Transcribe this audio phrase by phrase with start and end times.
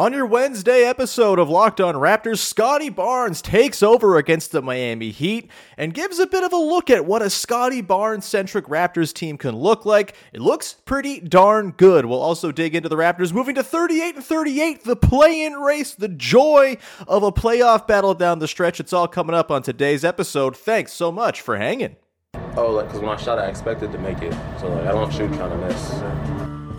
[0.00, 5.10] On your Wednesday episode of Locked On Raptors, Scottie Barnes takes over against the Miami
[5.10, 9.12] Heat and gives a bit of a look at what a Scottie Barnes centric Raptors
[9.12, 10.16] team can look like.
[10.32, 12.06] It looks pretty darn good.
[12.06, 15.92] We'll also dig into the Raptors moving to 38 and 38, the play in race,
[15.92, 18.80] the joy of a playoff battle down the stretch.
[18.80, 20.56] It's all coming up on today's episode.
[20.56, 21.96] Thanks so much for hanging.
[22.56, 24.32] Oh, like, because when I shot, I expected to make it.
[24.60, 26.29] So, like, I don't shoot trying to miss.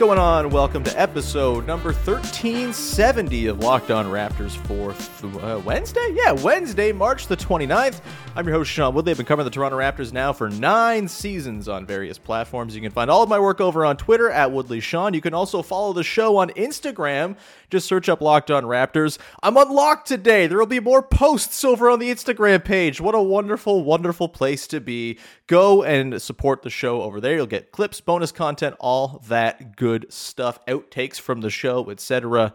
[0.00, 0.48] Going on?
[0.48, 6.14] Welcome to episode number 1370 of Locked On Raptors for th- uh, Wednesday?
[6.14, 8.00] Yeah, Wednesday, March the 29th.
[8.40, 9.10] I'm your host, Sean Woodley.
[9.10, 12.74] I've been covering the Toronto Raptors now for nine seasons on various platforms.
[12.74, 15.12] You can find all of my work over on Twitter at Woodley Sean.
[15.12, 17.36] You can also follow the show on Instagram.
[17.68, 19.18] Just search up Locked On Raptors.
[19.42, 20.46] I'm unlocked today.
[20.46, 22.98] There will be more posts over on the Instagram page.
[22.98, 25.18] What a wonderful, wonderful place to be.
[25.46, 27.34] Go and support the show over there.
[27.34, 32.54] You'll get clips, bonus content, all that good stuff, outtakes from the show, etc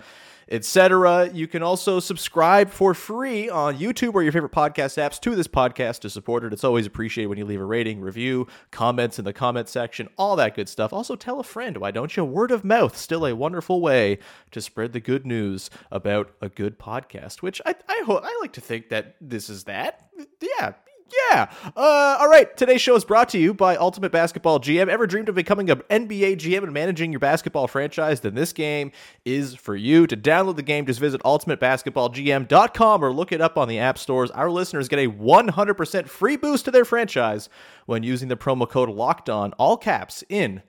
[0.49, 1.29] etc.
[1.33, 5.47] You can also subscribe for free on YouTube or your favorite podcast apps to this
[5.47, 6.53] podcast to support it.
[6.53, 10.36] It's always appreciated when you leave a rating, review, comments in the comment section, all
[10.36, 10.93] that good stuff.
[10.93, 12.23] Also, tell a friend, why don't you?
[12.25, 14.20] Word of mouth, still a wonderful way
[14.52, 18.53] to spread the good news about a good podcast, which I, I, ho- I like
[18.53, 20.09] to think that this is that.
[20.41, 20.73] Yeah,
[21.11, 21.52] yeah.
[21.76, 22.55] Uh, all right.
[22.58, 24.88] Today's show is brought to you by Ultimate Basketball GM.
[24.88, 28.21] Ever dreamed of becoming an NBA GM and managing your basketball franchise?
[28.21, 28.92] Then this game
[29.23, 30.08] is for you.
[30.08, 34.32] To download the game, just visit ultimatebasketballgm.com or look it up on the app stores.
[34.32, 37.49] Our listeners get a 100% free boost to their franchise
[37.86, 40.64] when using the promo code Locked On, all caps in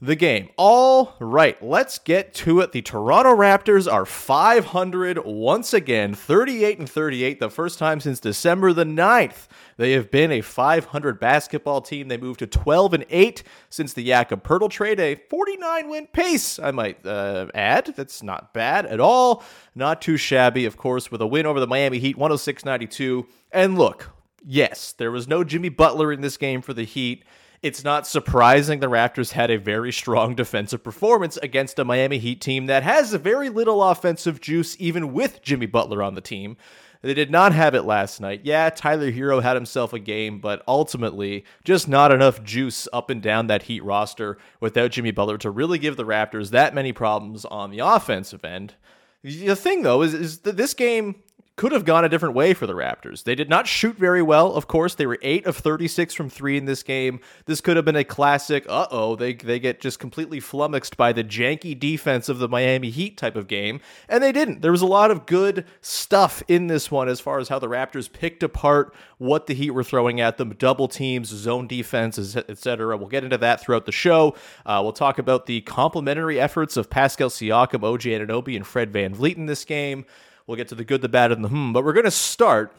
[0.00, 0.48] the game.
[0.56, 2.72] All right, let's get to it.
[2.72, 8.72] The Toronto Raptors are 500 once again, 38 and 38, the first time since December
[8.72, 9.48] the 9th.
[9.76, 12.08] They have been a 500 basketball team.
[12.08, 16.58] They moved to 12 and 8 since the Jakob Poeltl trade, a 49 win pace,
[16.58, 17.92] I might uh, add.
[17.96, 19.42] That's not bad at all.
[19.74, 23.26] Not too shabby, of course, with a win over the Miami Heat 106 92.
[23.50, 24.10] And look,
[24.44, 27.24] yes, there was no Jimmy Butler in this game for the Heat
[27.62, 32.40] it's not surprising the Raptors had a very strong defensive performance against a Miami Heat
[32.40, 36.56] team that has very little offensive juice, even with Jimmy Butler on the team.
[37.00, 38.40] They did not have it last night.
[38.42, 43.22] Yeah, Tyler Herro had himself a game, but ultimately, just not enough juice up and
[43.22, 47.44] down that Heat roster without Jimmy Butler to really give the Raptors that many problems
[47.44, 48.74] on the offensive end.
[49.22, 51.22] The thing, though, is, is that this game
[51.58, 53.24] could have gone a different way for the Raptors.
[53.24, 54.94] They did not shoot very well, of course.
[54.94, 57.18] They were 8 of 36 from 3 in this game.
[57.46, 61.24] This could have been a classic, uh-oh, they they get just completely flummoxed by the
[61.24, 64.62] janky defense of the Miami Heat type of game, and they didn't.
[64.62, 67.68] There was a lot of good stuff in this one as far as how the
[67.68, 72.96] Raptors picked apart what the Heat were throwing at them, double teams, zone defenses, etc.
[72.96, 74.36] We'll get into that throughout the show.
[74.64, 79.36] Uh, we'll talk about the complementary efforts of Pascal Siakam, OG Anunoby, and Fred VanVleet
[79.36, 80.06] in this game.
[80.48, 82.74] We'll get to the good, the bad, and the hmm, but we're going to start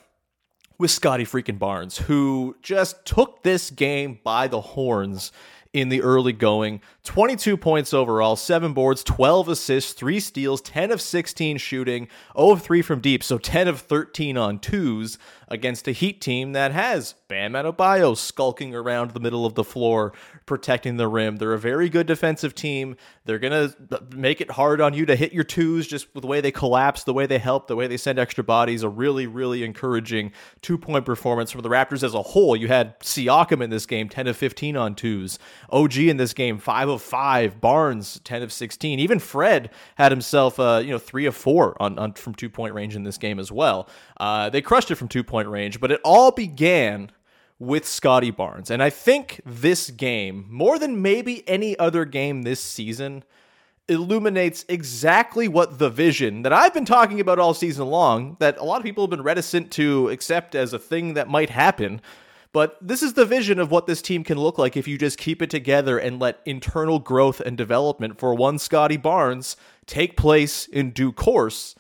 [0.80, 5.32] with Scottie freaking Barnes, who just took this game by the horns
[5.72, 6.82] in the early going.
[7.04, 12.64] 22 points overall, 7 boards, 12 assists, 3 steals, 10 of 16 shooting, 0 of
[12.64, 17.16] 3 from deep, so 10 of 13 on twos against a Heat team that has
[17.28, 20.14] Bam Adebayo skulking around the middle of the floor,
[20.46, 21.38] protecting the rim.
[21.38, 22.96] They're a very good defensive team.
[23.26, 26.28] They're going to make it hard on you to hit your twos just with the
[26.28, 28.84] way they collapse, the way they help, the way they send extra bodies.
[28.84, 30.32] A really, really encouraging
[30.62, 32.56] two point performance from the Raptors as a whole.
[32.56, 35.40] You had Siakam in this game, 10 of 15 on twos.
[35.70, 37.62] OG in this game, 5 of 5.
[37.62, 39.00] Barnes, 10 of 16.
[39.00, 42.74] Even Fred had himself, uh, you know, 3 of 4 on, on from two point
[42.74, 43.88] range in this game as well.
[44.20, 47.12] Uh, they crushed it from two point range, but it all began
[47.58, 48.72] with Scottie Barnes.
[48.72, 53.24] And I think this game, more than maybe any other game this season,
[53.90, 58.64] illuminates exactly what the vision that I've been talking about all season long, that a
[58.64, 62.02] lot of people have been reticent to accept as a thing that might happen.
[62.52, 65.18] But this is the vision of what this team can look like if you just
[65.18, 69.56] keep it together and let internal growth and development for one Scottie Barnes
[69.86, 71.76] take place in due course.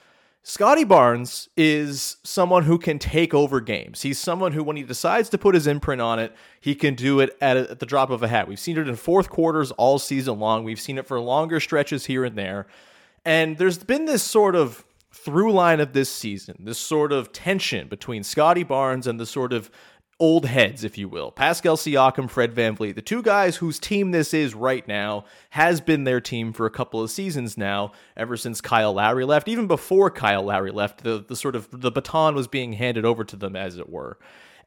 [0.50, 4.02] Scottie Barnes is someone who can take over games.
[4.02, 7.20] He's someone who, when he decides to put his imprint on it, he can do
[7.20, 8.48] it at, a, at the drop of a hat.
[8.48, 10.64] We've seen it in fourth quarters all season long.
[10.64, 12.66] We've seen it for longer stretches here and there.
[13.24, 17.88] And there's been this sort of through line of this season, this sort of tension
[17.88, 19.70] between Scottie Barnes and the sort of
[20.20, 21.32] old heads, if you will.
[21.32, 26.04] Pascal Siakam, Fred VanVleet, the two guys whose team this is right now, has been
[26.04, 29.48] their team for a couple of seasons now, ever since Kyle Lowry left.
[29.48, 33.24] Even before Kyle Lowry left, the, the sort of the baton was being handed over
[33.24, 34.18] to them, as it were.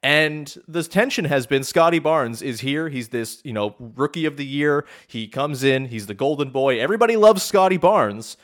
[0.02, 2.88] And the tension has been Scottie Barnes is here.
[2.88, 4.84] He's this, you know, rookie of the year.
[5.06, 6.80] He comes in, he's the golden boy.
[6.80, 8.36] Everybody loves Scottie Barnes,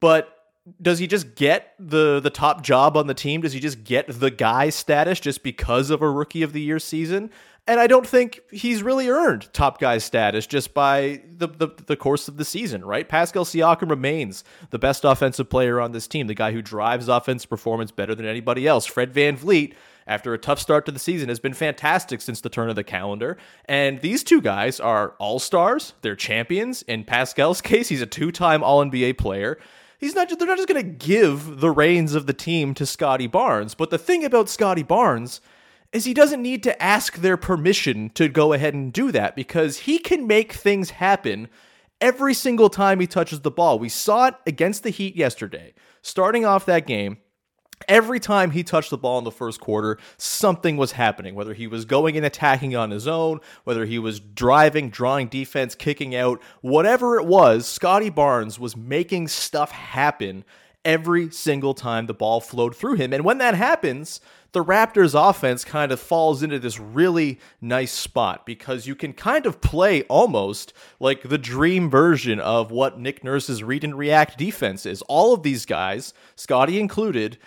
[0.00, 0.41] but
[0.80, 3.40] does he just get the the top job on the team?
[3.40, 6.78] Does he just get the guy status just because of a rookie of the year
[6.78, 7.30] season?
[7.66, 11.94] And I don't think he's really earned top guy status just by the, the, the
[11.94, 13.08] course of the season, right?
[13.08, 17.46] Pascal Siakam remains the best offensive player on this team, the guy who drives offense
[17.46, 18.84] performance better than anybody else.
[18.84, 19.74] Fred Van VanVleet,
[20.08, 22.82] after a tough start to the season, has been fantastic since the turn of the
[22.82, 23.38] calendar.
[23.66, 26.82] And these two guys are all stars, they're champions.
[26.82, 29.60] In Pascal's case, he's a two time All NBA player
[30.02, 33.26] he's not they're not just going to give the reins of the team to Scottie
[33.26, 33.74] Barnes.
[33.74, 35.40] But the thing about Scottie Barnes
[35.92, 39.78] is he doesn't need to ask their permission to go ahead and do that because
[39.78, 41.48] he can make things happen
[42.00, 43.78] every single time he touches the ball.
[43.78, 45.72] We saw it against the Heat yesterday.
[46.02, 47.18] Starting off that game,
[47.88, 51.34] Every time he touched the ball in the first quarter, something was happening.
[51.34, 55.74] Whether he was going and attacking on his own, whether he was driving, drawing defense,
[55.74, 60.44] kicking out, whatever it was, Scottie Barnes was making stuff happen
[60.84, 63.12] every single time the ball flowed through him.
[63.12, 64.20] And when that happens,
[64.52, 69.46] the Raptors offense kind of falls into this really nice spot because you can kind
[69.46, 74.84] of play almost like the dream version of what Nick Nurse's read and react defense
[74.84, 75.02] is.
[75.02, 77.38] All of these guys, Scottie included,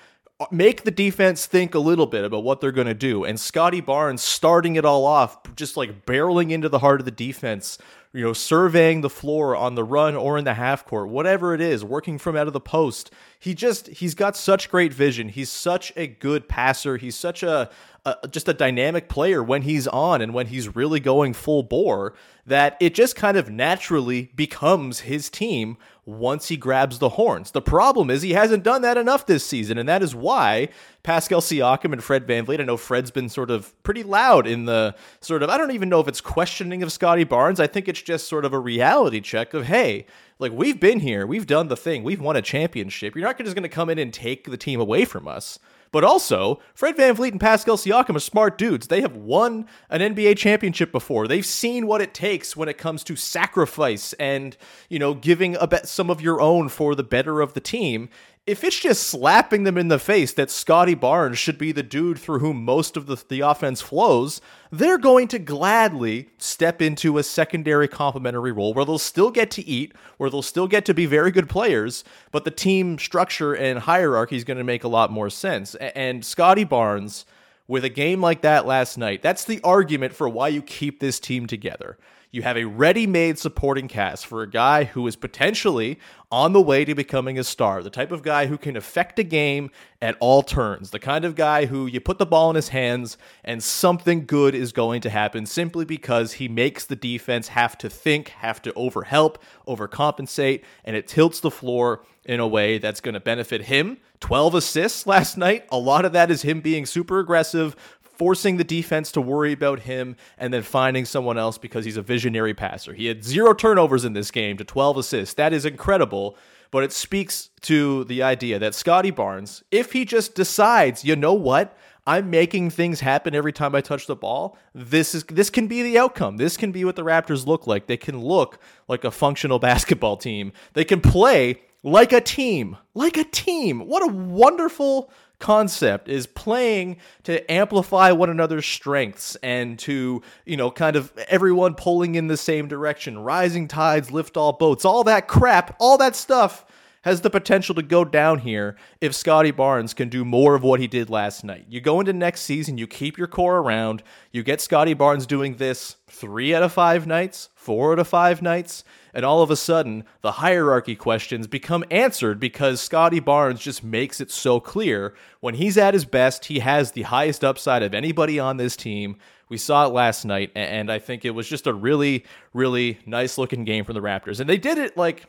[0.52, 3.24] make the defense think a little bit about what they're going to do.
[3.24, 7.12] And Scottie Barnes starting it all off, just like barreling into the heart of the
[7.12, 7.78] defense,
[8.12, 11.62] you know, surveying the floor on the run or in the half court, whatever it
[11.62, 13.12] is, working from out of the post.
[13.40, 15.30] He just he's got such great vision.
[15.30, 16.98] He's such a good passer.
[16.98, 17.70] He's such a,
[18.06, 22.14] a just a dynamic player when he's on and when he's really going full bore
[22.46, 27.50] that it just kind of naturally becomes his team once he grabs the horns.
[27.50, 30.70] The problem is he hasn't done that enough this season, and that is why
[31.02, 34.96] Pascal Siakam and Fred VanVleet, I know Fred's been sort of pretty loud in the
[35.22, 37.60] sort of, I don't even know if it's questioning of Scottie Barnes.
[37.60, 40.06] I think it's just sort of a reality check of, hey,
[40.38, 43.16] like we've been here, we've done the thing, we've won a championship.
[43.16, 45.58] You're not just going to come in and take the team away from us.
[45.96, 48.88] But also, Fred VanVleet and Pascal Siakam are smart dudes.
[48.88, 51.26] They have won an NBA championship before.
[51.26, 54.58] They've seen what it takes when it comes to sacrifice and,
[54.90, 58.10] you know, giving a bet some of your own for the better of the team
[58.48, 62.20] if it's just slapping them in the face that Scottie Barnes should be the dude
[62.20, 64.40] through whom most of the, the offense flows,
[64.72, 69.68] they're going to gladly step into a secondary complementary role where they'll still get to
[69.68, 73.80] eat, where they'll still get to be very good players, but the team structure and
[73.80, 75.74] hierarchy is going to make a lot more sense.
[75.76, 77.26] And Scottie Barnes,
[77.68, 81.20] with a game like that last night, that's the argument for why you keep this
[81.20, 81.98] team together.
[82.36, 85.98] You have a ready made supporting cast for a guy who is potentially
[86.30, 89.24] on the way to becoming a star, the type of guy who can affect a
[89.24, 92.68] game at all turns, the kind of guy who you put the ball in his
[92.68, 97.78] hands and something good is going to happen simply because he makes the defense have
[97.78, 103.00] to think, have to overhelp, overcompensate, and it tilts the floor in a way that's
[103.00, 103.96] going to benefit him.
[104.20, 105.66] 12 assists last night.
[105.72, 107.78] A lot of that is him being super aggressive,
[108.18, 112.02] forcing the defense to worry about him and then finding someone else because he's a
[112.02, 112.94] visionary passer.
[112.94, 115.34] He had zero turnovers in this game to 12 assists.
[115.36, 116.38] That is incredible,
[116.72, 121.34] but it speaks to the idea that Scottie Barnes, if he just decides, you know
[121.34, 121.78] what?
[122.08, 124.58] I'm making things happen every time I touch the ball.
[124.76, 126.38] This is this can be the outcome.
[126.38, 127.88] This can be what the Raptors look like.
[127.88, 130.52] They can look like a functional basketball team.
[130.74, 132.78] They can play like a team.
[132.94, 133.88] Like a team.
[133.88, 140.72] What a wonderful concept is playing to amplify one another's strengths and to, you know,
[140.72, 143.20] kind of everyone pulling in the same direction.
[143.20, 144.86] Rising tides lift all boats.
[144.86, 146.66] All that crap, all that stuff
[147.06, 150.80] has the potential to go down here if Scottie Barnes can do more of what
[150.80, 151.66] he did last night.
[151.70, 154.02] You go into next season, you keep your core around,
[154.32, 158.42] you get Scottie Barnes doing this three out of five nights, four out of five
[158.42, 158.84] nights.
[159.14, 164.20] And all of a sudden, the hierarchy questions become answered because Scottie Barnes just makes
[164.20, 165.14] it so clear.
[165.40, 169.18] When he's at his best, he has the highest upside of anybody on this team.
[169.48, 173.38] We saw it last night, and I think it was just a really, really nice
[173.38, 174.40] looking game from the Raptors.
[174.40, 175.28] And they did it like,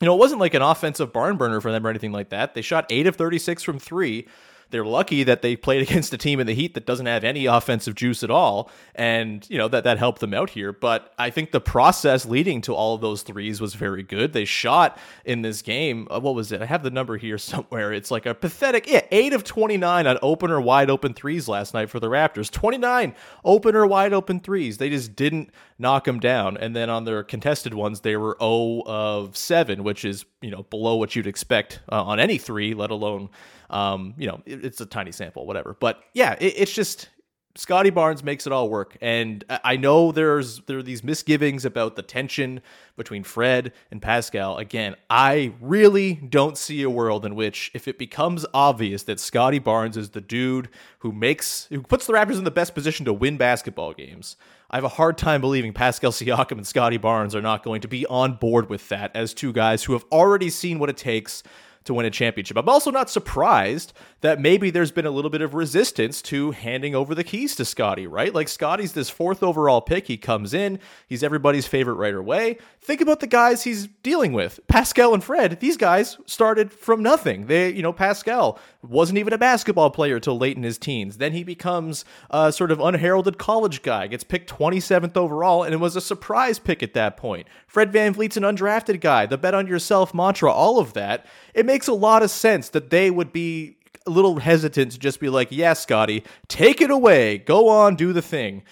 [0.00, 2.54] you know, it wasn't like an offensive barn burner for them or anything like that.
[2.54, 4.26] They shot 8 of 36 from 3
[4.70, 7.46] they're lucky that they played against a team in the Heat that doesn't have any
[7.46, 10.72] offensive juice at all, and you know that that helped them out here.
[10.72, 14.32] But I think the process leading to all of those threes was very good.
[14.32, 16.08] They shot in this game.
[16.10, 16.62] Uh, what was it?
[16.62, 17.92] I have the number here somewhere.
[17.92, 21.74] It's like a pathetic, yeah, eight of twenty nine on opener wide open threes last
[21.74, 22.50] night for the Raptors.
[22.50, 24.78] Twenty nine opener wide open threes.
[24.78, 26.56] They just didn't knock them down.
[26.56, 30.62] And then on their contested ones, they were 0 of 7, which is, you know,
[30.64, 33.28] below what you'd expect uh, on any three, let alone,
[33.70, 35.76] um, you know, it, it's a tiny sample, whatever.
[35.78, 37.08] But yeah, it, it's just
[37.56, 38.96] Scottie Barnes makes it all work.
[39.00, 42.60] And I know there's there are these misgivings about the tension
[42.96, 44.58] between Fred and Pascal.
[44.58, 49.58] Again, I really don't see a world in which if it becomes obvious that Scottie
[49.58, 50.68] Barnes is the dude
[50.98, 54.36] who makes who puts the Raptors in the best position to win basketball games.
[54.70, 57.88] I have a hard time believing Pascal Siakam and Scottie Barnes are not going to
[57.88, 61.42] be on board with that as two guys who have already seen what it takes
[61.86, 62.56] to win a championship.
[62.56, 66.94] I'm also not surprised that maybe there's been a little bit of resistance to handing
[66.94, 68.34] over the keys to Scottie, right?
[68.34, 70.06] Like Scottie's this fourth overall pick.
[70.06, 72.58] He comes in, he's everybody's favorite right away.
[72.80, 74.60] Think about the guys he's dealing with.
[74.68, 77.46] Pascal and Fred, these guys started from nothing.
[77.46, 81.18] They, you know, Pascal wasn't even a basketball player till late in his teens.
[81.18, 85.78] Then he becomes a sort of unheralded college guy, gets picked 27th overall, and it
[85.78, 87.46] was a surprise pick at that point.
[87.66, 91.26] Fred VanVleet's an undrafted guy, the bet on yourself mantra, all of that.
[91.54, 95.20] It makes a lot of sense that they would be a little hesitant to just
[95.20, 97.38] be like, yeah, Scottie, take it away.
[97.38, 98.62] Go on, do the thing.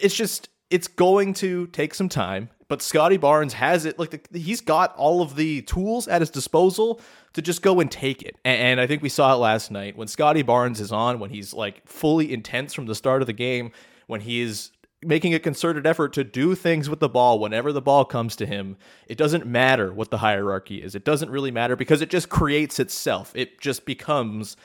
[0.00, 3.98] It's just, it's going to take some time, but Scottie Barnes has it.
[3.98, 7.00] Like, the, he's got all of the tools at his disposal
[7.34, 8.36] to just go and take it.
[8.44, 11.52] And, I think we saw it last night when Scottie Barnes is on, when he's
[11.52, 13.72] like fully intense from the start of the game,
[14.06, 14.70] when he is
[15.06, 18.46] making a concerted effort to do things with the ball whenever the ball comes to
[18.46, 18.76] him.
[19.06, 20.94] It doesn't matter what the hierarchy is.
[20.94, 23.32] It doesn't really matter because it just creates itself.
[23.34, 24.56] It just becomes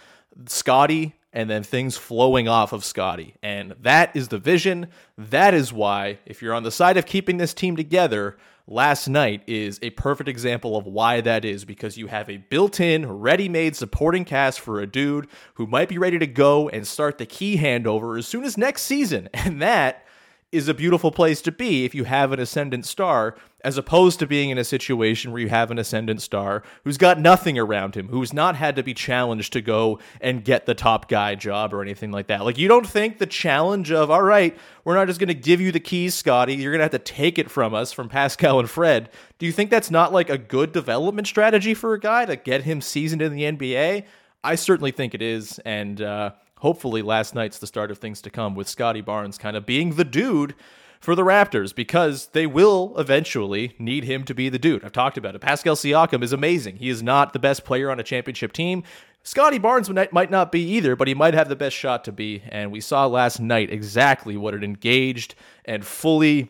[0.47, 3.35] Scottie and then things flowing off of Scottie.
[3.41, 4.87] And that is the vision.
[5.17, 9.43] That is why, if you're on the side of keeping this team together, last night
[9.47, 13.47] is a perfect example of why that is because you have a built in, ready
[13.47, 17.25] made supporting cast for a dude who might be ready to go and start the
[17.25, 19.29] key handover as soon as next season.
[19.41, 20.05] And that
[20.51, 24.27] is a beautiful place to be if you have an ascendant star, as opposed to
[24.27, 28.07] being in a situation where you have an ascendant star who's got nothing around him,
[28.09, 31.81] who's not had to be challenged to go and get the top guy job or
[31.81, 32.43] anything like that.
[32.43, 35.61] Like, you don't think the challenge of, all right, we're not just going to give
[35.61, 38.59] you the keys, Scottie, you're going to have to take it from us, from Pascal
[38.59, 39.09] and Fred.
[39.39, 42.63] Do you think that's not like a good development strategy for a guy to get
[42.63, 44.05] him seasoned in the NBA?
[44.43, 45.59] I certainly think it is.
[45.59, 46.31] And, uh,
[46.61, 49.95] hopefully last night's the start of things to come with Scottie Barnes kind of being
[49.95, 50.55] the dude
[50.99, 54.85] for the Raptors because they will eventually need him to be the dude.
[54.85, 55.41] I've talked about it.
[55.41, 56.77] Pascal Siakam is amazing.
[56.77, 58.83] He is not the best player on a championship team.
[59.23, 62.43] Scottie Barnes might not be either, but he might have the best shot to be.
[62.49, 65.33] And we saw last night exactly what an engaged
[65.65, 66.49] and fully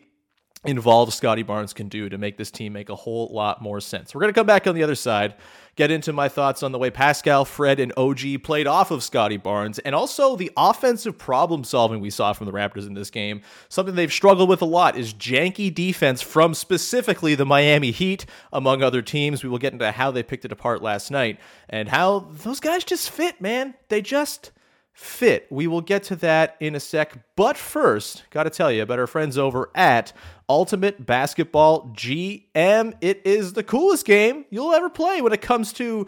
[0.64, 4.14] involved Scottie Barnes can do to make this team make a whole lot more sense.
[4.14, 5.34] We're going to come back on the other side,
[5.74, 9.38] get into my thoughts on the way Pascal, Fred, and OG played off of Scottie
[9.38, 13.42] Barnes, and also the offensive problem solving we saw from the Raptors in this game.
[13.68, 18.84] Something they've struggled with a lot is janky defense from specifically the Miami Heat, among
[18.84, 19.42] other teams.
[19.42, 22.84] We will get into how they picked it apart last night and how those guys
[22.84, 23.74] just fit, man.
[23.88, 24.52] They just
[24.92, 25.46] fit.
[25.50, 27.18] We will get to that in a sec.
[27.36, 30.12] But first, got to tell you about our friends over at
[30.48, 32.94] Ultimate Basketball GM.
[33.00, 36.06] It is the coolest game you'll ever play when it comes to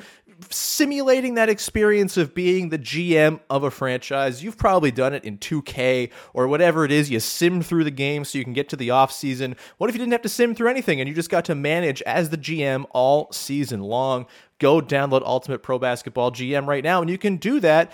[0.50, 4.42] simulating that experience of being the GM of a franchise.
[4.42, 7.10] You've probably done it in 2K or whatever it is.
[7.10, 9.56] You sim through the game so you can get to the off season.
[9.78, 12.02] What if you didn't have to sim through anything and you just got to manage
[12.02, 14.26] as the GM all season long?
[14.58, 17.92] Go download Ultimate Pro Basketball GM right now and you can do that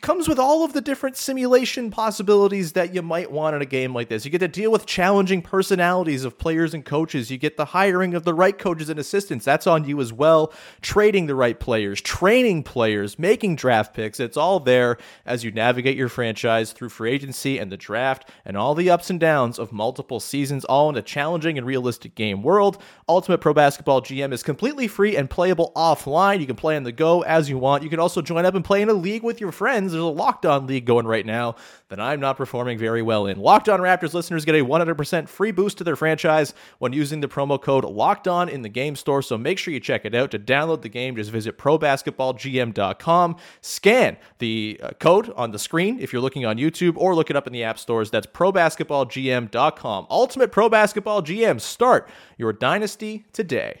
[0.00, 3.94] comes with all of the different simulation possibilities that you might want in a game
[3.94, 4.24] like this.
[4.24, 7.30] You get to deal with challenging personalities of players and coaches.
[7.30, 9.44] You get the hiring of the right coaches and assistants.
[9.44, 10.52] That's on you as well.
[10.80, 14.20] Trading the right players, training players, making draft picks.
[14.20, 14.96] It's all there
[15.26, 19.10] as you navigate your franchise through free agency and the draft and all the ups
[19.10, 22.82] and downs of multiple seasons, all in a challenging and realistic game world.
[23.08, 26.40] Ultimate Pro Basketball GM is completely free and playable offline.
[26.40, 27.82] You can play on the go as you want.
[27.82, 30.02] You can also join up and play in a league with your friends pretends there's
[30.02, 31.56] a Locked On League going right now
[31.88, 33.38] that I'm not performing very well in.
[33.38, 37.28] Locked On Raptors listeners get a 100% free boost to their franchise when using the
[37.28, 39.22] promo code Locked On in the game store.
[39.22, 40.30] So make sure you check it out.
[40.30, 43.36] To download the game, just visit probasketballgm.com.
[43.60, 47.36] Scan the uh, code on the screen if you're looking on YouTube, or look it
[47.36, 48.10] up in the app stores.
[48.10, 50.06] That's probasketballgm.com.
[50.10, 51.60] Ultimate Pro Basketball GM.
[51.60, 53.80] Start your dynasty today.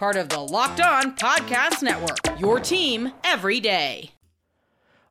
[0.00, 2.40] Part of the Locked On Podcast Network.
[2.40, 4.12] Your team every day.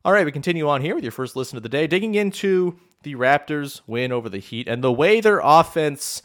[0.04, 2.76] All right, we continue on here with your first listen of the day, digging into
[3.04, 6.24] the Raptors' win over the Heat and the way their offense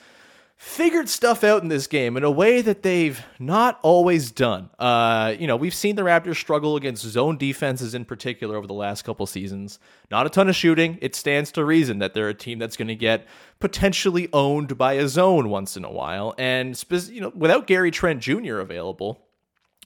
[0.58, 4.70] figured stuff out in this game in a way that they've not always done.
[4.80, 8.74] Uh, you know, we've seen the Raptors struggle against zone defenses in particular over the
[8.74, 9.80] last couple seasons.
[10.10, 10.98] Not a ton of shooting.
[11.02, 13.28] It stands to reason that they're a team that's going to get
[13.60, 16.34] potentially owned by a zone once in a while.
[16.38, 18.60] And you know, without Gary Trent Jr.
[18.60, 19.26] available,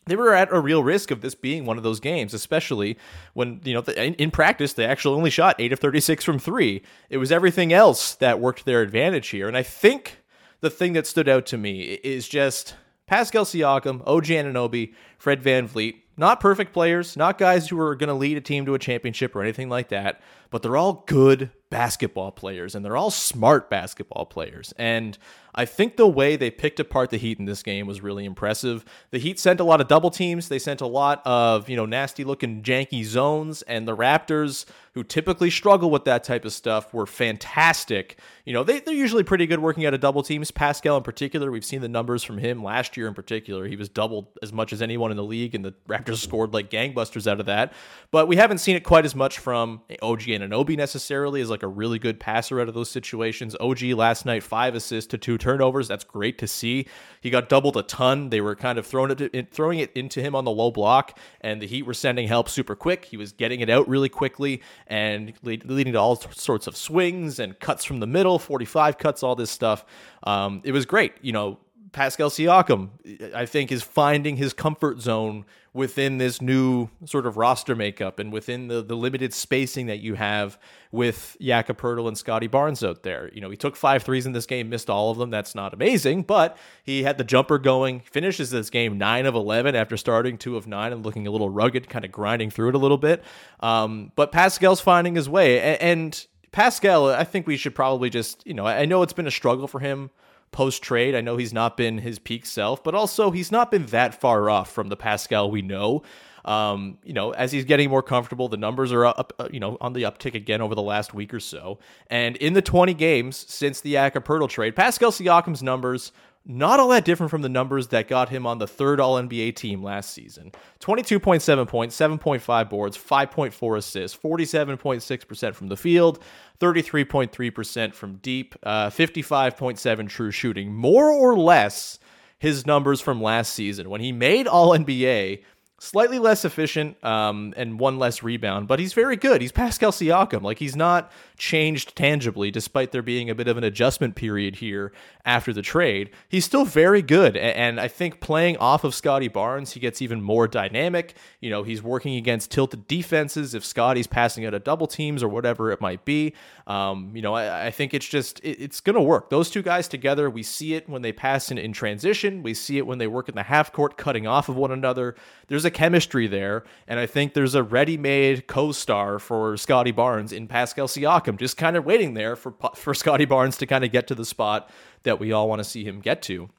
[0.06, 2.98] they were at a real risk of this being one of those games, especially
[3.34, 6.82] when, you know, in practice, they actually only shot 8 of 36 from 3.
[7.10, 9.48] It was everything else that worked their advantage here.
[9.48, 10.19] And I think
[10.62, 12.76] the thing that stood out to me is just
[13.08, 15.96] Pascal Siakam, OG Anunoby, Fred Van VanVleet.
[16.18, 19.36] Not perfect players, not guys who are going to lead a team to a championship
[19.36, 24.26] or anything like that, but they're all good basketball players and they're all smart basketball
[24.26, 24.74] players.
[24.78, 25.18] And
[25.54, 28.86] I think the way they picked apart the Heat in this game was really impressive.
[29.12, 30.48] The Heat sent a lot of double teams.
[30.48, 35.04] They sent a lot of, you know, nasty looking janky zones and the Raptors who
[35.04, 38.20] typically struggle with that type of stuff were fantastic.
[38.46, 40.52] You know, they, they're usually pretty good working out of double teams.
[40.52, 43.66] Pascal in particular, we've seen the numbers from him last year in particular.
[43.66, 46.70] He was doubled as much as anyone in the league and the Raptors scored like
[46.70, 47.74] gangbusters out of that.
[48.12, 51.68] But we haven't seen it quite as much from OG Anunoby necessarily as like a
[51.68, 53.56] really good passer out of those situations.
[53.60, 55.88] OG last night, five assists to two turnovers.
[55.88, 56.88] That's great to see.
[57.22, 58.30] He got doubled a ton.
[58.30, 61.62] They were kind of throwing it, throwing it into him on the low block, and
[61.62, 63.06] the Heat were sending help super quick.
[63.06, 67.60] He was getting it out really quickly and leading to all sorts of swings and
[67.60, 69.86] cuts from the middle, 45 cuts, all this stuff.
[70.24, 71.14] Um, it was great.
[71.22, 71.60] You know,
[71.92, 72.90] Pascal Siakam,
[73.34, 78.34] I think, is finding his comfort zone within this new sort of roster makeup and
[78.34, 80.58] within the, the limited spacing that you have
[80.92, 83.30] with Jakob Poeltl and Scotty Barnes out there.
[83.34, 85.30] You know, he took five threes in this game, missed all of them.
[85.30, 88.02] That's not amazing, but he had the jumper going.
[88.02, 91.50] Finishes this game nine of 11 after starting two of nine and looking a little
[91.50, 93.24] rugged, kind of grinding through it a little bit.
[93.60, 95.78] Um, but Pascal's finding his way.
[95.78, 99.32] And Pascal, I think we should probably just, you know, I know it's been a
[99.32, 100.10] struggle for him
[100.52, 101.16] post trade.
[101.16, 104.50] I know he's not been his peak self, but also he's not been that far
[104.50, 106.04] off from the Pascal we know.
[106.46, 109.78] Um, you know, as he's getting more comfortable, the numbers are up, uh, you know,
[109.82, 111.80] on the uptick again over the last week or so.
[112.08, 116.12] And in the 20 games since the Poeltl trade, Pascal Siakam's numbers
[116.46, 119.56] not all that different from the numbers that got him on the third All NBA
[119.56, 126.20] team last season 22.7 points, 7.5 boards, 5.4 assists, 47.6% from the field,
[126.60, 130.74] 33.3% from deep, uh, 55.7 true shooting.
[130.74, 132.00] More or less
[132.40, 135.44] his numbers from last season when he made All NBA
[135.80, 139.42] slightly less efficient um, and one less rebound, but he's very good.
[139.42, 140.42] He's Pascal Siakam.
[140.42, 144.92] Like he's not changed tangibly, despite there being a bit of an adjustment period here
[145.26, 146.12] after the trade.
[146.28, 150.22] He's still very good, and I think playing off of Scottie Barnes, he gets even
[150.22, 151.16] more dynamic.
[151.40, 155.30] You know, he's working against tilted defenses if Scottie's passing out of double teams or
[155.30, 156.34] whatever it might be.
[156.68, 159.30] Um, you know, I, I, think it's just it, it's to work.
[159.30, 162.44] Those two guys together, we see it when they pass in, in transition.
[162.44, 165.16] We see it when they work in the half court, cutting off of one another.
[165.48, 170.48] There's a chemistry there, and I think there's a ready-made co-star for Scottie Barnes in
[170.48, 174.08] Pascal Siakam, just kind of waiting there for for Scottie Barnes to kind of get
[174.08, 174.70] to the spot
[175.04, 176.50] that we all want to see him get to.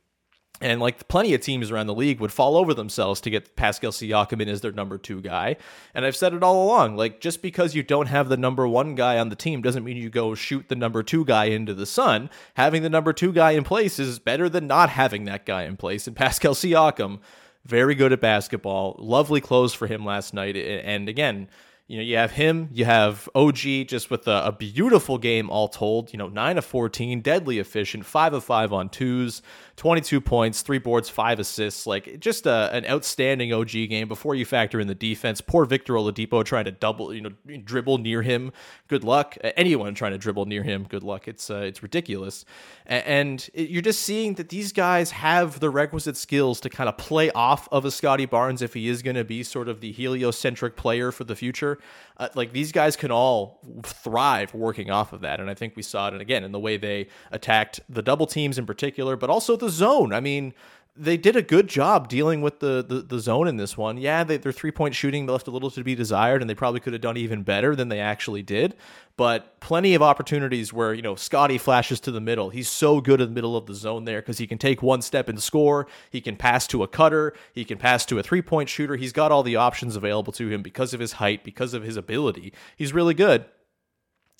[0.62, 3.92] And like plenty of teams around the league would fall over themselves to get Pascal
[3.92, 5.56] Siakam in as their number two guy.
[5.94, 6.96] And I've said it all along.
[6.96, 9.96] Like just because you don't have the number one guy on the team doesn't mean
[9.96, 12.28] you go shoot the number two guy into the sun.
[12.54, 15.78] Having the number two guy in place is better than not having that guy in
[15.78, 16.06] place.
[16.06, 17.20] And Pascal Siakam,
[17.64, 18.96] very good at basketball.
[18.98, 20.56] Lovely close for him last night.
[20.56, 21.48] And again,
[21.90, 25.66] You know, you have him, you have OG just with a, a beautiful game all
[25.66, 26.12] told.
[26.12, 29.42] You know, 9 of 14, deadly efficient, 5 of 5 on twos,
[29.74, 31.88] 22 points, 3 boards, 5 assists.
[31.88, 35.40] Like, just a, an outstanding OG game before you factor in the defense.
[35.40, 37.30] Poor Victor Oladipo trying to double, you know,
[37.64, 38.52] dribble near him.
[38.86, 39.36] Good luck.
[39.42, 41.26] Anyone trying to dribble near him, good luck.
[41.26, 42.44] It's, uh, it's ridiculous.
[42.86, 47.32] And you're just seeing that these guys have the requisite skills to kind of play
[47.32, 50.76] off of a Scottie Barnes if he is going to be sort of the heliocentric
[50.76, 51.79] player for the future.
[52.16, 55.82] Uh, like these guys can all thrive working off of that, and I think we
[55.82, 59.56] saw it again in the way they attacked the double teams in particular, but also
[59.56, 60.12] the zone.
[60.12, 60.52] I mean,
[60.96, 63.96] they did a good job dealing with the, the, the zone in this one.
[63.96, 66.80] Yeah, they, their three point shooting left a little to be desired, and they probably
[66.80, 68.74] could have done even better than they actually did.
[69.16, 72.50] But plenty of opportunities where you know Scottie flashes to the middle.
[72.50, 75.02] He's so good in the middle of the zone there because he can take one
[75.02, 75.86] step and score.
[76.10, 77.34] He can pass to a cutter.
[77.52, 78.96] He can pass to a three point shooter.
[78.96, 81.96] He's got all the options available to him because of his height, because of his
[81.96, 82.52] ability.
[82.76, 83.44] He's really good.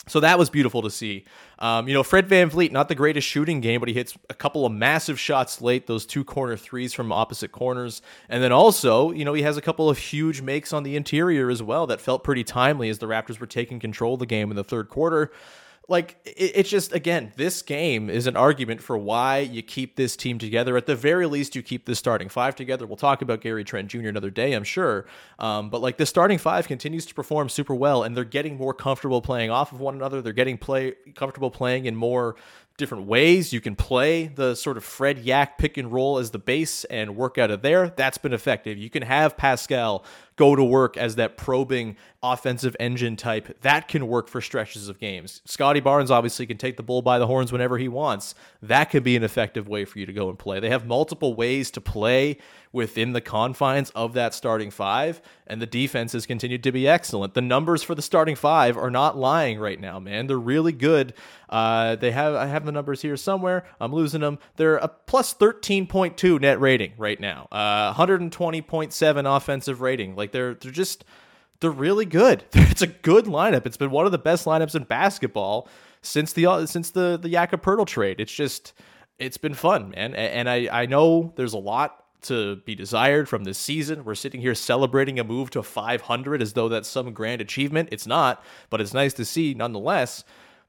[0.06, 1.24] So that was beautiful to see.
[1.58, 4.34] Um, you know, Fred Van VanVleet, not the greatest shooting game, but he hits a
[4.34, 8.00] couple of massive shots late, those two corner threes from opposite corners.
[8.28, 11.50] And then also, you know, he has a couple of huge makes on the interior
[11.50, 14.50] as well that felt pretty timely as the Raptors were taking control of the game
[14.50, 15.30] in the third quarter
[15.90, 20.16] like it, it's just again this game is an argument for why you keep this
[20.16, 20.76] team together.
[20.76, 22.86] At the very least you keep this starting five together.
[22.86, 25.06] We'll talk about gary trent jr another day i'm sure.
[25.38, 28.72] Um, but like the starting five continues to perform super well and they're getting more
[28.72, 30.22] comfortable playing off of one another.
[30.22, 32.36] They're getting play comfortable playing in more
[32.80, 33.52] different ways.
[33.52, 37.14] You can play the sort of Fred Yak pick and roll as the base and
[37.14, 37.90] work out of there.
[37.90, 38.76] That's been effective.
[38.76, 43.60] You can have Pascal go to work as that probing offensive engine type.
[43.60, 45.42] That can work for stretches of games.
[45.44, 48.34] Scottie Barnes obviously can take the bull by the horns whenever he wants.
[48.62, 50.58] That could be an effective way for you to go and play.
[50.58, 52.38] They have multiple ways to play
[52.72, 57.34] within the confines of that starting five, and the defense has continued to be excellent.
[57.34, 60.26] The numbers for the starting five are not lying right now, man.
[60.26, 61.14] They're really good.
[61.48, 63.64] Uh, they have I have the numbers here somewhere.
[63.80, 64.38] I'm losing them.
[64.56, 67.48] They're a plus 13.2 net rating right now.
[67.50, 70.14] Uh, 120.7 offensive rating.
[70.14, 71.04] Like they're they're just
[71.60, 72.44] they're really good.
[72.70, 73.66] It's a good lineup.
[73.66, 75.68] It's been one of the best lineups in basketball
[76.02, 78.20] since the since the the Jakob trade.
[78.20, 78.72] It's just
[79.18, 80.14] it's been fun, man.
[80.14, 84.04] And I I know there's a lot to be desired from this season.
[84.04, 87.88] We're sitting here celebrating a move to 500 as though that's some grand achievement.
[87.92, 90.24] It's not, but it's nice to see nonetheless.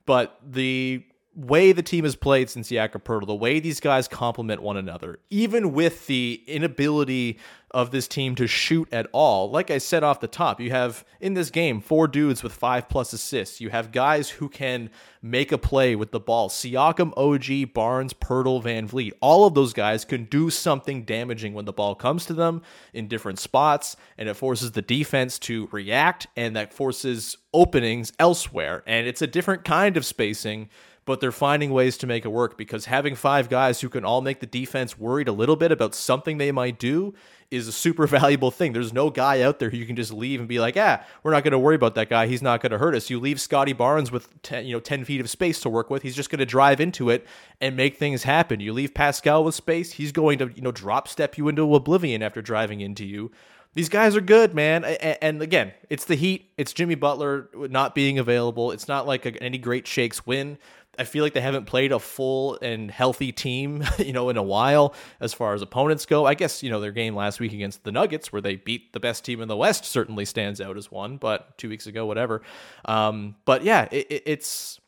[0.06, 4.62] But the way the team has played since Jakob Poeltl, the way these guys complement
[4.62, 7.40] one another, even with the inability
[7.74, 9.50] of this team to shoot at all.
[9.50, 12.90] Like I said off the top, you have in this game four dudes with five
[12.90, 13.62] plus assists.
[13.62, 14.90] You have guys who can
[15.22, 16.50] make a play with the ball.
[16.50, 19.14] Siakam, OG, Barnes, Poeltl, Van Vliet.
[19.22, 22.62] All of those guys can do something damaging when the ball comes to them
[22.94, 28.84] in different spots, and it forces the defense to react, and that forces openings elsewhere.
[28.86, 30.70] And it's a different kind of spacing
[31.06, 34.22] but they're finding ways to make it work because having five guys who can all
[34.22, 37.14] make the defense worried a little bit about something they might do
[37.50, 38.74] is a super valuable thing.
[38.74, 41.32] There's no guy out there who you can just leave and be like, "Ah, we're
[41.32, 42.28] not going to worry about that guy.
[42.28, 45.04] He's not going to hurt us." You leave Scottie Barnes with 10, you know 10
[45.06, 46.04] feet of space to work with.
[46.04, 47.26] He's just going to drive into it
[47.60, 48.60] and make things happen.
[48.60, 52.22] You leave Pascal with space, he's going to you know drop step you into oblivion
[52.22, 53.32] after driving into you.
[53.74, 54.84] These guys are good, man.
[54.84, 56.52] And again, it's the Heat.
[56.58, 58.72] It's Jimmy Butler not being available.
[58.72, 60.58] It's not like any great shakes win.
[61.00, 64.44] I feel like they haven't played a full and healthy team, you know, in a
[64.44, 66.26] while as far as opponents go.
[66.26, 69.00] I guess, you know, their game last week against the Nuggets, where they beat the
[69.00, 72.42] best team in the West, certainly stands out as one, but two weeks ago, whatever.
[72.84, 74.81] Um, but yeah, it, it's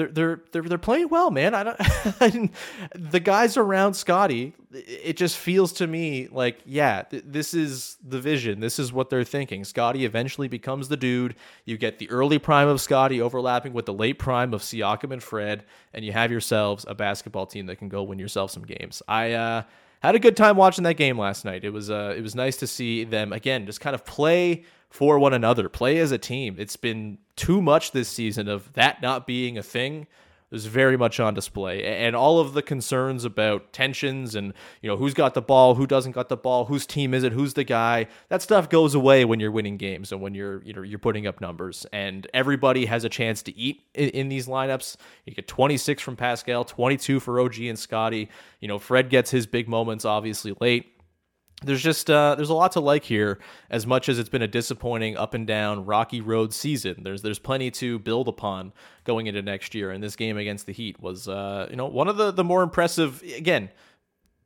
[0.00, 1.54] they're they're they're they're playing well, man.
[1.54, 2.52] I don't.
[2.94, 4.54] the guys around Scottie.
[4.72, 8.60] it just feels to me like, yeah, th- this is the vision.
[8.60, 9.64] This is what they're thinking.
[9.64, 11.34] Scottie eventually becomes the dude.
[11.66, 15.22] You get the early prime of Scottie overlapping with the late prime of Siakam and
[15.22, 19.02] Fred, and you have yourselves a basketball team that can go win yourself some games.
[19.06, 19.32] I.
[19.32, 19.62] uh
[20.02, 21.62] had a good time watching that game last night.
[21.62, 25.18] It was uh, it was nice to see them again, just kind of play for
[25.18, 26.56] one another, play as a team.
[26.58, 30.06] It's been too much this season of that not being a thing
[30.50, 31.84] is very much on display.
[31.84, 35.86] And all of the concerns about tensions and you know who's got the ball who
[35.86, 39.24] doesn't got the ball whose team is it who's the guy that stuff goes away
[39.24, 41.86] when you're winning games and when you're you know you're putting up numbers.
[41.92, 44.96] And everybody has a chance to eat in, in these lineups.
[45.24, 48.28] You get 26 from Pascal 22 for OG and scottie.
[48.60, 50.99] You know Fred gets his big moments obviously late
[51.62, 53.38] there's just uh, there's a lot to like here.
[53.70, 57.38] As much as it's been a disappointing up and down rocky road season, there's there's
[57.38, 58.72] plenty to build upon
[59.04, 59.90] going into next year.
[59.90, 62.62] And this game against the Heat was uh, you know one of the the more
[62.62, 63.22] impressive.
[63.36, 63.70] Again,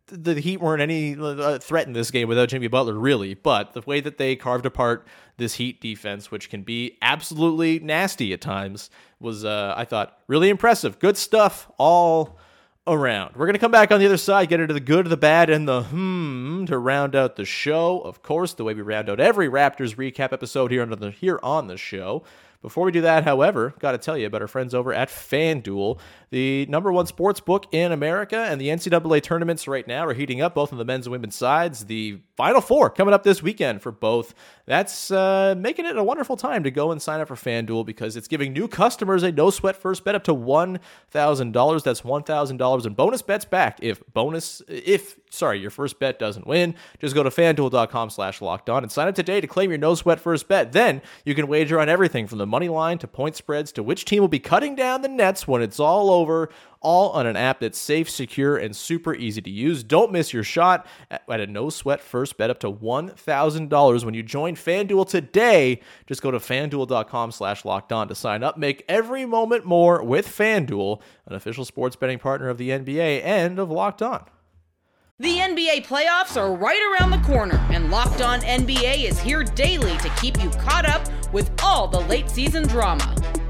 [0.07, 3.35] the Heat weren't any uh, threat in this game without Jimmy Butler, really.
[3.35, 8.33] But the way that they carved apart this Heat defense, which can be absolutely nasty
[8.33, 10.98] at times, was, uh, I thought, really impressive.
[10.98, 12.38] Good stuff all
[12.87, 13.37] around.
[13.37, 15.51] We're going to come back on the other side, get into the good, the bad,
[15.51, 18.01] and the hmm to round out the show.
[18.01, 21.40] Of course, the way we round out every Raptors recap episode here on the here
[21.42, 22.25] on the show.
[22.64, 25.99] Before we do that, however, got to tell you about our friends over at FanDuel,
[26.31, 30.40] the number one sports book in America, and the NCAA tournaments right now are heating
[30.40, 31.85] up, both on the men's and women's sides.
[31.85, 34.35] The Final Four coming up this weekend for both.
[34.66, 38.16] That's uh, making it a wonderful time to go and sign up for FanDuel because
[38.16, 41.83] it's giving new customers a no sweat first bet up to one thousand dollars.
[41.83, 46.18] That's one thousand dollars in bonus bets back if bonus if sorry your first bet
[46.18, 46.75] doesn't win.
[46.99, 50.18] Just go to FanDuel.com/slash locked on and sign up today to claim your no sweat
[50.18, 50.73] first bet.
[50.73, 54.05] Then you can wager on everything from the money line to point spreads to which
[54.05, 56.49] team will be cutting down the nets when it's all over,
[56.85, 59.83] all on an app that's safe, secure, and super easy to use.
[59.83, 64.23] Don't miss your shot at a no sweat first bet up to $1,000 when you
[64.23, 65.81] join FanDuel today.
[66.07, 68.57] Just go to fanduel.com slash locked on to sign up.
[68.57, 73.59] Make every moment more with FanDuel, an official sports betting partner of the NBA and
[73.59, 74.25] of Locked On.
[75.20, 79.97] The NBA playoffs are right around the corner, and Locked On NBA is here daily
[79.99, 83.14] to keep you caught up with all the late season drama.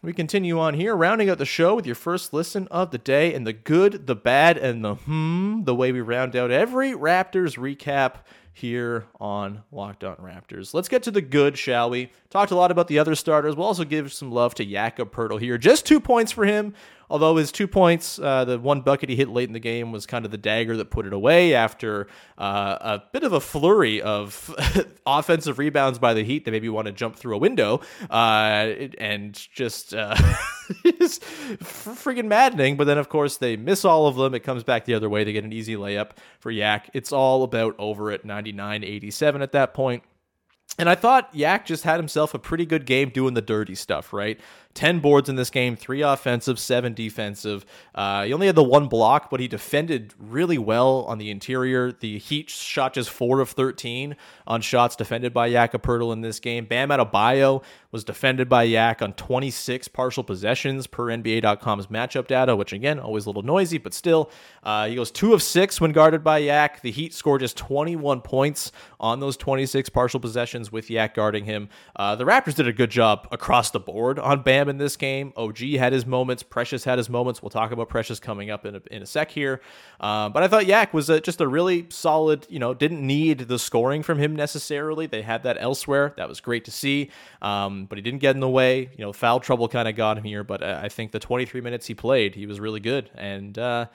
[0.00, 3.34] We continue on here, rounding out the show with your first listen of the day
[3.34, 7.58] and the good, the bad, and the hmm, the way we round out every Raptors
[7.58, 8.18] recap
[8.52, 10.72] here on Locked On Raptors.
[10.72, 12.12] Let's get to the good, shall we?
[12.30, 13.56] Talked a lot about the other starters.
[13.56, 15.58] We'll also give some love to Jakob Poeltl here.
[15.58, 16.74] Just two points for him.
[17.10, 20.06] Although his two points, uh, the one bucket he hit late in the game was
[20.06, 24.02] kind of the dagger that put it away after uh, a bit of a flurry
[24.02, 24.54] of
[25.06, 29.34] offensive rebounds by the Heat that maybe want to jump through a window uh, and
[29.52, 29.94] just.
[29.94, 30.14] Uh,
[30.84, 31.18] is
[31.60, 32.76] freaking maddening.
[32.76, 34.34] But then, of course, they miss all of them.
[34.34, 35.24] It comes back the other way.
[35.24, 36.90] They get an easy layup for Yak.
[36.92, 40.02] It's all about over at 99 87 at that point.
[40.78, 44.12] And I thought Yak just had himself a pretty good game doing the dirty stuff,
[44.12, 44.38] right?
[44.74, 47.66] 10 boards in this game, three offensive, seven defensive.
[47.94, 51.90] Uh, he only had the one block, but he defended really well on the interior.
[51.90, 54.14] The Heat shot just 4 of 13
[54.46, 56.64] on shots defended by Jakob in this game.
[56.64, 62.72] Bam Adebayo was defended by Yak on 26 partial possessions per NBA.com's matchup data, which
[62.72, 64.30] again, always a little noisy, but still.
[64.62, 66.82] Uh, he goes 2 of 6 when guarded by Yak.
[66.82, 71.68] The Heat scored just 21 points on those 26 partial possessions with Yak guarding him.
[71.96, 75.32] Uh, the Raptors did a good job across the board on Bam in this game.
[75.36, 76.42] OG had his moments.
[76.42, 77.42] Precious had his moments.
[77.42, 79.60] We'll talk about Precious coming up in a, in a sec here.
[80.00, 83.40] Uh, but I thought Yak was a, just a really solid, you know, didn't need
[83.40, 85.06] the scoring from him necessarily.
[85.06, 86.14] They had that elsewhere.
[86.16, 87.10] That was great to see.
[87.42, 88.90] Um, but he didn't get in the way.
[88.96, 90.42] You know, foul trouble kind of got him here.
[90.42, 93.10] But I think the 23 minutes he played, he was really good.
[93.14, 93.86] And, uh,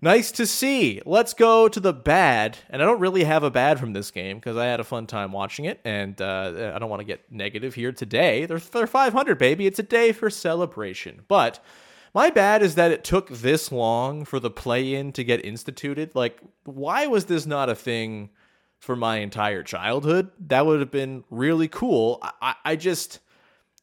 [0.00, 1.00] Nice to see.
[1.06, 2.58] Let's go to the bad.
[2.68, 5.06] And I don't really have a bad from this game because I had a fun
[5.06, 5.80] time watching it.
[5.84, 8.46] And uh, I don't want to get negative here today.
[8.46, 9.66] They're, they're 500, baby.
[9.66, 11.22] It's a day for celebration.
[11.28, 11.62] But
[12.14, 16.14] my bad is that it took this long for the play in to get instituted.
[16.14, 18.30] Like, why was this not a thing
[18.78, 20.30] for my entire childhood?
[20.46, 22.20] That would have been really cool.
[22.40, 23.18] I, I, just.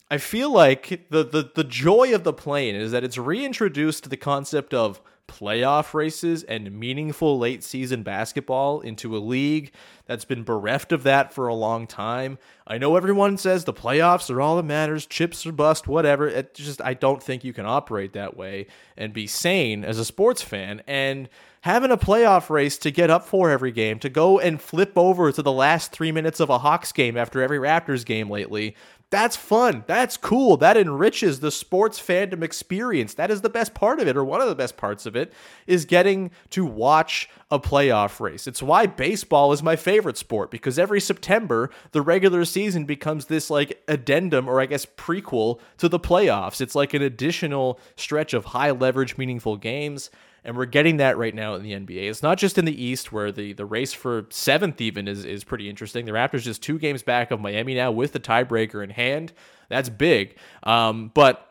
[0.10, 4.18] I feel like the, the the joy of the play-in is that it's reintroduced the
[4.18, 9.72] concept of playoff races and meaningful late season basketball into a league
[10.06, 12.38] that's been bereft of that for a long time.
[12.68, 16.28] I know everyone says the playoffs are all that matters, chips or bust, whatever.
[16.28, 18.68] It just I don't think you can operate that way
[18.98, 21.30] and be sane as a sports fan and
[21.62, 25.32] having a playoff race to get up for every game, to go and flip over
[25.32, 28.76] to the last 3 minutes of a Hawks game after every Raptors game lately
[29.12, 29.84] that's fun.
[29.88, 30.56] That's cool.
[30.56, 33.14] That enriches the sports fandom experience.
[33.16, 35.34] That is the best part of it, or one of the best parts of it,
[35.68, 38.48] is getting to watch a playoff race.
[38.48, 43.50] It's why baseball is my favorite sport because every September, the regular season becomes this
[43.50, 46.62] like addendum or I guess prequel to the playoffs.
[46.62, 50.10] It's like an additional stretch of high leverage, meaningful games.
[50.44, 52.10] And we're getting that right now in the NBA.
[52.10, 55.44] It's not just in the East where the, the race for seventh even is, is
[55.44, 56.06] pretty interesting.
[56.06, 59.34] The Raptors just two games back of Miami now with the tiebreaker in hand.
[59.70, 60.38] That's big.
[60.64, 61.48] Um, but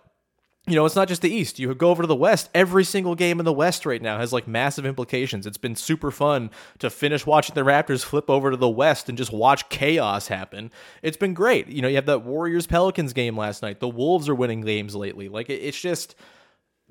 [0.67, 1.59] you know, it's not just the East.
[1.59, 2.51] You go over to the West.
[2.55, 5.47] Every single game in the West right now has like massive implications.
[5.47, 9.17] It's been super fun to finish watching the Raptors flip over to the West and
[9.17, 10.71] just watch chaos happen.
[11.03, 11.69] It's been great.
[11.69, 13.81] You know, you have that Warriors Pelicans game last night.
[13.81, 15.29] The Wolves are winning games lately.
[15.29, 16.15] Like, it's just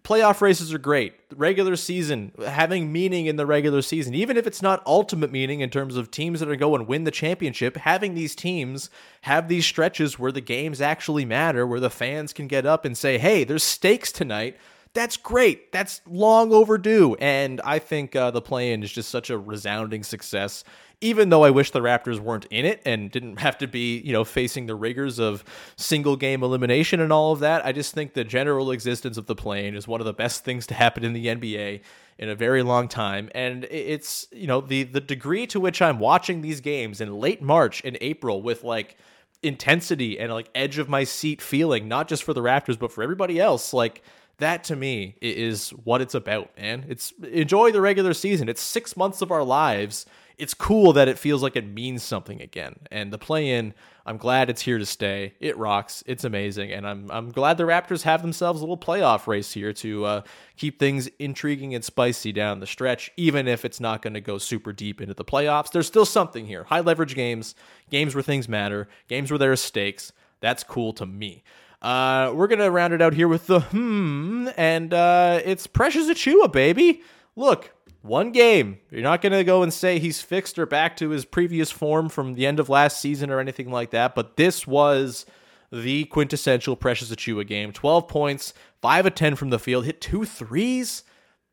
[0.03, 1.13] playoff races are great.
[1.35, 5.69] Regular season, having meaning in the regular season, even if it's not ultimate meaning in
[5.69, 8.89] terms of teams that are going to win the championship, having these teams
[9.21, 12.97] have these stretches where the games actually matter, where the fans can get up and
[12.97, 14.57] say, hey, there's stakes tonight.
[14.93, 15.71] That's great.
[15.71, 17.15] That's long overdue.
[17.19, 20.63] And I think uh, the play in is just such a resounding success
[21.01, 24.12] even though I wish the Raptors weren't in it and didn't have to be, you
[24.12, 25.43] know, facing the rigors of
[25.77, 29.35] single game elimination and all of that, I just think the general existence of the
[29.35, 31.81] play-in is one of the best things to happen in the NBA
[32.17, 33.29] in a very long time.
[33.33, 37.41] And it's, you know, the the degree to which I'm watching these games in late
[37.41, 38.97] March and April with like
[39.41, 43.03] intensity and like edge of my seat feeling, not just for the Raptors, but for
[43.03, 44.03] everybody else, like
[44.39, 46.85] that to me is what it's about, man.
[46.89, 48.49] It's enjoy the regular season.
[48.49, 50.05] It's six months of our lives
[50.39, 52.78] it's cool that it feels like it means something again.
[52.89, 53.73] And the play in,
[54.06, 55.34] I'm glad it's here to stay.
[55.41, 56.02] It rocks.
[56.08, 56.71] It's amazing.
[56.71, 60.21] And I'm, I'm glad the Raptors have themselves a little playoff race here to uh,
[60.56, 64.38] keep things intriguing and spicy down the stretch, even if it's not going to go
[64.38, 65.71] super deep into the playoffs.
[65.71, 66.63] There's still something here.
[66.63, 67.54] High leverage games,
[67.89, 70.13] games where things matter, games where there are stakes.
[70.39, 71.43] That's cool to me.
[71.82, 76.08] Uh, we're going to round it out here with the hmm, and uh, it's Precious
[76.08, 77.04] Achiuwa, baby.
[77.36, 78.79] Look, one game.
[78.91, 82.09] You're not going to go and say he's fixed or back to his previous form
[82.09, 85.25] from the end of last season or anything like that, but this was
[85.71, 87.71] the quintessential Precious Achiuwa game.
[87.71, 91.03] 12 points, 5 of 10 from the field, hit two threes.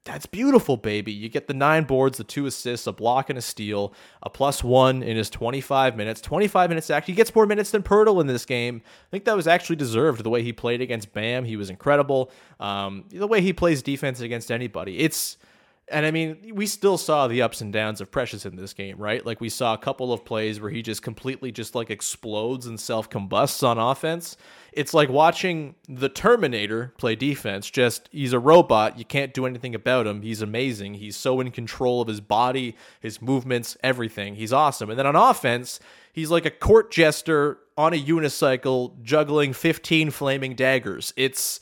[0.04, 1.10] That's beautiful, baby.
[1.10, 4.62] You get the nine boards, the two assists, a block, and a steal, a plus
[4.62, 6.20] one in his 25 minutes.
[6.20, 7.14] 25 minutes actually.
[7.14, 8.82] He gets more minutes than Poeltl in this game.
[8.84, 11.44] I think that was actually deserved the way he played against Bam.
[11.44, 12.30] He was incredible.
[12.60, 15.00] Um, the way he plays defense against anybody.
[15.00, 15.38] It's
[15.88, 18.98] and I mean, we still saw the ups and downs of Precious in this game,
[18.98, 19.24] right?
[19.24, 22.78] Like we saw a couple of plays where he just completely just like explodes and
[22.78, 24.36] self combusts on offense.
[24.72, 27.70] It's like watching the Terminator play defense.
[27.70, 28.98] Just he's a robot.
[28.98, 30.22] You can't do anything about him.
[30.22, 30.94] He's amazing.
[30.94, 34.34] He's so in control of his body, his movements, everything.
[34.34, 34.90] He's awesome.
[34.90, 35.78] And then on offense,
[36.12, 41.12] he's like a court jester on a unicycle juggling 15 flaming daggers.
[41.16, 41.60] It's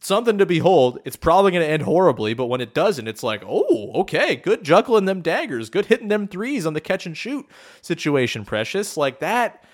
[0.00, 0.98] something to behold.
[1.04, 4.62] It's probably going to end horribly, but when it doesn't, it's like, oh, okay, good
[4.62, 7.46] juggling them daggers, good hitting them threes on the catch and shoot
[7.82, 8.96] situation, Precious.
[8.96, 9.64] Like that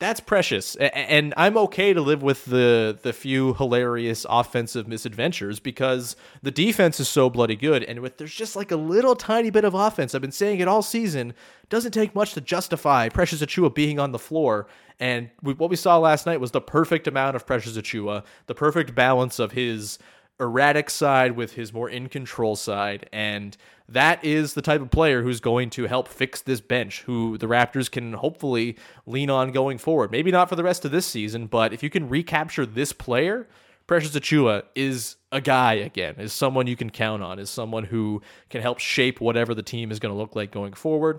[0.00, 0.74] that's precious.
[0.76, 6.98] And i'm okay to live with the the few hilarious offensive misadventures because the defense
[6.98, 7.84] is so bloody good.
[7.84, 10.14] And with there's just like a little tiny bit of offense.
[10.14, 11.34] I've been saying it all season.
[11.68, 14.66] Doesn't take much to justify precious achiuwa being on the floor.
[14.98, 18.94] And what we saw last night was the perfect amount of precious achiuwa the perfect
[18.94, 19.98] balance of his
[20.40, 23.08] erratic side with his more in control side.
[23.12, 23.56] And
[23.88, 27.46] that is the type of player who's going to help fix this bench, who the
[27.46, 28.76] Raptors can hopefully
[29.06, 30.10] lean on going forward.
[30.10, 33.48] Maybe not for the rest of this season, but if you can recapture this player,
[33.86, 38.22] Precious Achiuwa is a guy again, is someone you can count on, is someone who
[38.48, 41.18] can help shape whatever the team is going to look like going forward.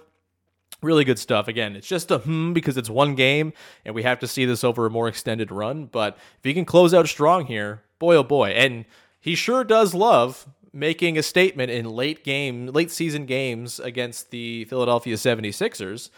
[0.81, 1.49] Really good stuff.
[1.49, 3.51] Again, it's just a hmm because it's one game
[3.83, 5.85] and we have to see this over a more extended run.
[5.85, 8.51] But if you can close out strong here, boy, oh boy.
[8.51, 8.85] And
[9.21, 14.65] he sure does love making a statement in late game, late season games against the
[14.65, 16.09] Philadelphia 76ers.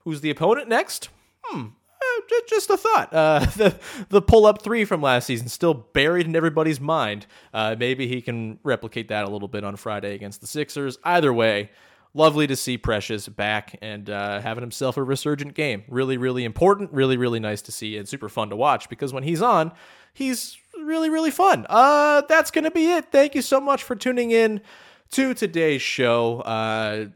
[0.00, 1.08] Who's the opponent next?
[1.44, 1.66] Hmm,
[2.02, 3.12] eh, just a thought.
[3.12, 7.26] Uh, the the pull up three from last season still buried in everybody's mind.
[7.52, 10.98] Uh, maybe he can replicate that a little bit on Friday against the Sixers.
[11.04, 11.70] Either way,
[12.14, 15.84] lovely to see Precious back and uh, having himself a resurgent game.
[15.88, 16.92] Really, really important.
[16.92, 19.72] Really, really nice to see and super fun to watch because when he's on,
[20.12, 21.66] he's really, really fun.
[21.68, 23.06] Uh, that's going to be it.
[23.10, 24.60] Thank you so much for tuning in
[25.12, 26.40] to today's show.
[26.40, 27.06] Uh,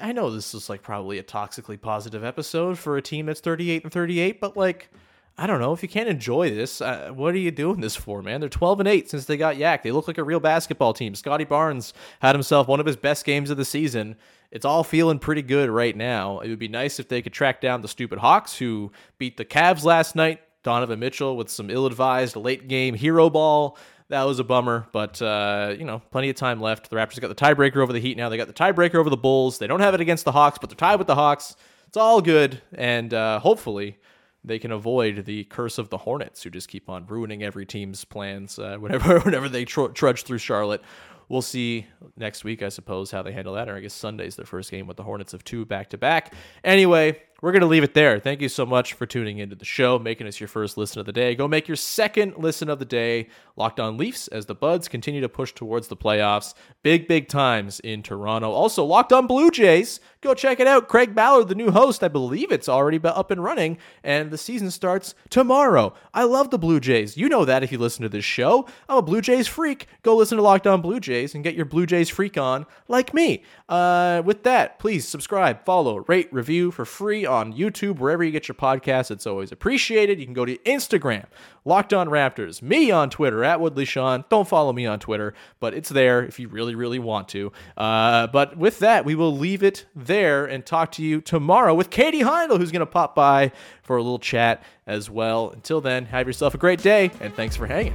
[0.00, 3.84] I know this is like probably a toxically positive episode for a team that's 38
[3.84, 4.90] and 38, but like,
[5.36, 6.80] I don't know if you can't enjoy this.
[6.80, 8.40] Uh, what are you doing this for, man?
[8.40, 9.82] They're 12 and 8 since they got YAC.
[9.82, 11.14] They look like a real basketball team.
[11.14, 14.16] Scottie Barnes had himself one of his best games of the season.
[14.50, 16.40] It's all feeling pretty good right now.
[16.40, 19.44] It would be nice if they could track down the stupid Hawks who beat the
[19.44, 20.40] Cavs last night.
[20.68, 23.78] Donovan Mitchell with some ill-advised late game hero ball.
[24.10, 26.90] That was a bummer, but uh, you know, plenty of time left.
[26.90, 28.28] The Raptors got the tiebreaker over the Heat now.
[28.28, 29.56] They got the tiebreaker over the Bulls.
[29.56, 31.56] They don't have it against the Hawks, but they're tied with the Hawks.
[31.86, 33.96] It's all good, and uh, hopefully
[34.44, 38.04] they can avoid the curse of the Hornets, who just keep on ruining every team's
[38.04, 40.82] plans uh, whenever whenever they tr- trudge through Charlotte.
[41.30, 43.70] We'll see next week, I suppose, how they handle that.
[43.70, 46.34] Or I guess Sunday's their first game with the Hornets of two back to back.
[46.62, 48.18] Anyway, we're going to leave it there.
[48.18, 51.06] Thank you so much for tuning into the show, making us your first listen of
[51.06, 51.36] the day.
[51.36, 53.28] Go make your second listen of the day.
[53.54, 56.54] Locked on Leafs as the Buds continue to push towards the playoffs.
[56.82, 58.50] Big, big times in Toronto.
[58.50, 60.00] Also, Locked on Blue Jays.
[60.20, 60.88] Go check it out.
[60.88, 64.72] Craig Ballard, the new host, I believe it's already up and running, and the season
[64.72, 65.94] starts tomorrow.
[66.12, 67.16] I love the Blue Jays.
[67.16, 68.66] You know that if you listen to this show.
[68.88, 69.86] I'm a Blue Jays freak.
[70.02, 73.14] Go listen to Locked on Blue Jays and get your Blue Jays freak on like
[73.14, 73.44] me.
[73.68, 78.48] Uh, with that, please subscribe, follow, rate, review for free on YouTube, wherever you get
[78.48, 79.10] your podcasts.
[79.10, 80.18] It's always appreciated.
[80.18, 81.26] You can go to Instagram,
[81.64, 84.24] Locked On Raptors, me on Twitter at Woodley Sean.
[84.30, 87.52] Don't follow me on Twitter, but it's there if you really, really want to.
[87.76, 91.90] Uh, but with that, we will leave it there and talk to you tomorrow with
[91.90, 93.52] Katie Heindl, who's going to pop by
[93.82, 95.50] for a little chat as well.
[95.50, 97.94] Until then, have yourself a great day, and thanks for hanging.